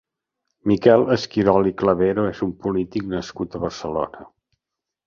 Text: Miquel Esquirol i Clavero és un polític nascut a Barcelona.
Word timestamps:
Miquel 0.71 1.03
Esquirol 1.17 1.69
i 1.73 1.75
Clavero 1.83 2.27
és 2.33 2.43
un 2.49 2.57
polític 2.65 3.07
nascut 3.17 3.55
a 3.61 3.65
Barcelona. 3.69 4.31